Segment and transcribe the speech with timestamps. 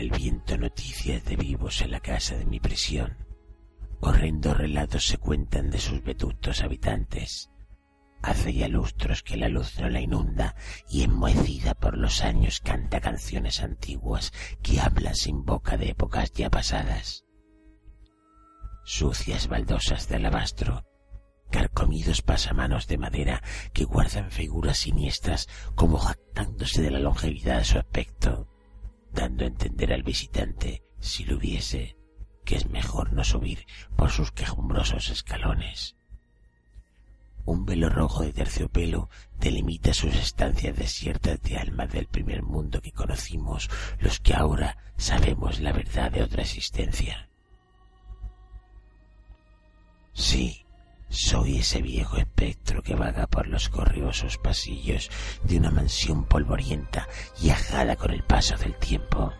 [0.00, 3.18] El viento noticias de vivos en la casa de mi prisión.
[4.00, 7.50] Horrendos relatos se cuentan de sus vetustos habitantes.
[8.22, 10.54] Hace ya lustros que la luz no la inunda
[10.88, 16.48] y enmohecida por los años canta canciones antiguas que hablan sin boca de épocas ya
[16.48, 17.26] pasadas.
[18.86, 20.86] Sucias baldosas de alabastro,
[21.50, 23.42] carcomidos pasamanos de madera
[23.74, 28.49] que guardan figuras siniestras como jactándose de la longevidad de su aspecto
[29.12, 31.96] dando a entender al visitante, si lo hubiese,
[32.44, 33.66] que es mejor no subir
[33.96, 35.96] por sus quejumbrosos escalones.
[37.44, 42.92] Un velo rojo de terciopelo delimita sus estancias desiertas de alma del primer mundo que
[42.92, 47.28] conocimos los que ahora sabemos la verdad de otra existencia.
[50.12, 50.66] Sí,
[51.10, 55.10] soy ese viejo espectro que vaga por los corriosos pasillos
[55.42, 57.08] de una mansión polvorienta
[57.42, 59.32] y ajada con el paso del tiempo.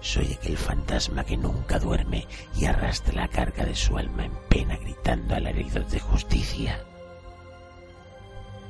[0.00, 2.26] Soy aquel fantasma que nunca duerme
[2.56, 6.84] y arrastra la carga de su alma en pena gritando alaridos de justicia.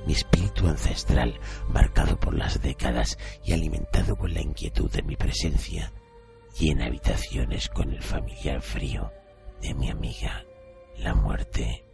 [0.04, 5.92] Mi espíritu ancestral, marcado por las décadas y alimentado con la inquietud de mi presencia,
[6.58, 9.12] llena habitaciones con el familiar frío
[9.60, 10.44] de mi amiga,
[10.96, 11.87] la muerte.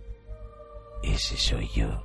[1.03, 2.05] Ese soy yo,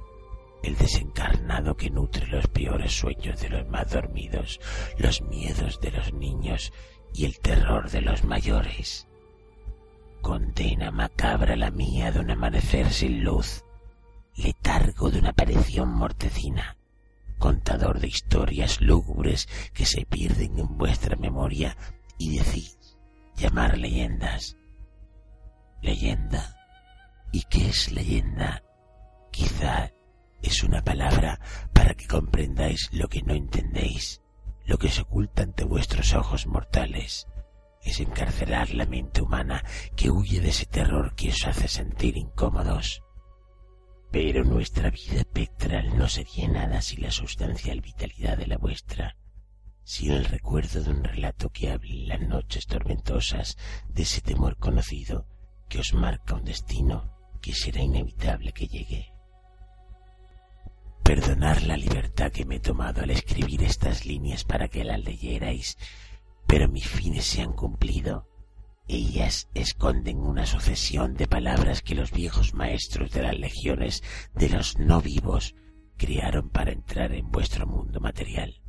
[0.64, 4.60] el desencarnado que nutre los peores sueños de los más dormidos,
[4.98, 6.74] los miedos de los niños
[7.14, 9.08] y el terror de los mayores.
[10.22, 13.64] Condena macabra la mía de un amanecer sin luz,
[14.36, 16.78] letargo de una aparición mortecina,
[17.38, 21.78] contador de historias lúgubres que se pierden en vuestra memoria
[22.18, 22.98] y decís
[23.36, 24.58] llamar leyendas.
[25.82, 26.58] ¿Leyenda?
[27.32, 28.62] ¿Y qué es leyenda?
[29.40, 29.94] Quizá
[30.42, 31.40] es una palabra
[31.74, 34.22] para que comprendáis lo que no entendéis,
[34.66, 37.26] lo que se oculta ante vuestros ojos mortales.
[37.82, 39.64] Es encarcelar la mente humana
[39.96, 43.02] que huye de ese terror que os hace sentir incómodos.
[44.12, 49.16] Pero nuestra vida espectral no sería nada sin la sustancial vitalidad de la vuestra,
[49.86, 53.56] sin el recuerdo de un relato que hable en las noches tormentosas
[53.88, 55.30] de ese temor conocido
[55.70, 59.19] que os marca un destino que será inevitable que llegue.
[61.10, 65.76] Perdonar la libertad que me he tomado al escribir estas líneas para que las leyerais,
[66.46, 68.28] pero mis fines se han cumplido.
[68.88, 74.04] Ellas esconden una sucesión de palabras que los viejos maestros de las legiones
[74.36, 75.56] de los no vivos
[75.98, 78.62] crearon para entrar en vuestro mundo material.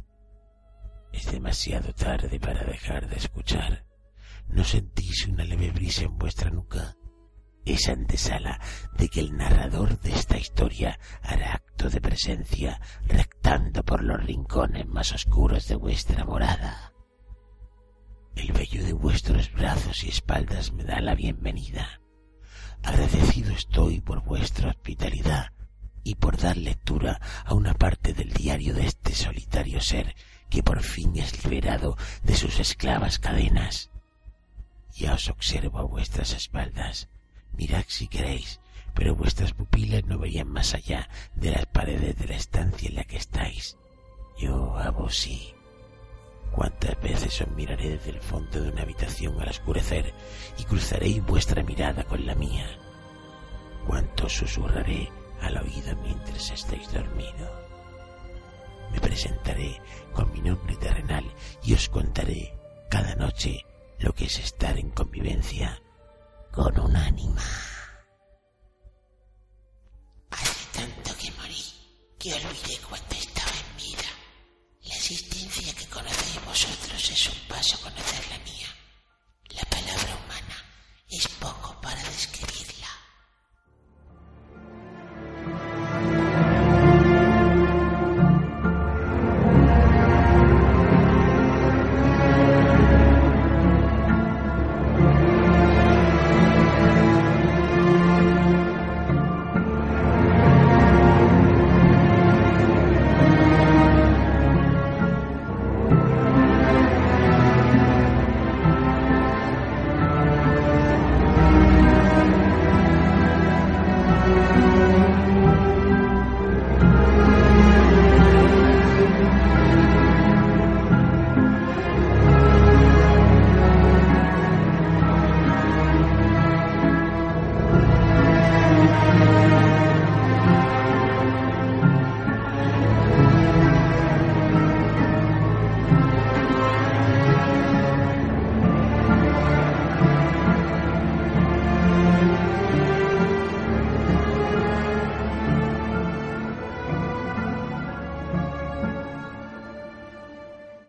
[1.12, 3.84] Es demasiado tarde para dejar de escuchar.
[4.48, 6.96] ¿No sentís una leve brisa en vuestra nuca?
[7.64, 8.60] Esa antesala
[8.96, 14.86] de que el narrador de esta historia hará acto de presencia rectando por los rincones
[14.86, 16.92] más oscuros de vuestra morada.
[18.36, 22.00] El vello de vuestros brazos y espaldas me da la bienvenida.
[22.82, 25.52] Agradecido estoy por vuestra hospitalidad
[26.02, 30.14] y por dar lectura a una parte del diario de este solitario ser
[30.48, 33.90] que por fin es liberado de sus esclavas cadenas.
[34.94, 37.08] Ya os observo a vuestras espaldas
[37.60, 38.58] Mirad si queréis,
[38.94, 43.04] pero vuestras pupilas no verían más allá de las paredes de la estancia en la
[43.04, 43.76] que estáis.
[44.38, 45.52] Yo a vos sí.
[46.52, 50.14] ¿Cuántas veces os miraré desde el fondo de una habitación al oscurecer
[50.56, 52.66] y cruzaréis vuestra mirada con la mía?
[53.86, 55.10] ¿Cuánto susurraré
[55.42, 57.60] al oído mientras estéis dormido?
[58.90, 59.82] Me presentaré
[60.14, 61.30] con mi nombre terrenal
[61.62, 62.54] y os contaré
[62.88, 63.66] cada noche
[63.98, 65.78] lo que es estar en convivencia
[66.50, 67.42] con un ánima.
[70.30, 71.64] Hace tanto que morí
[72.18, 74.08] que olvidé cuando estaba en vida.
[74.82, 78.68] La existencia que conocéis vosotros es un paso a conocer la mía.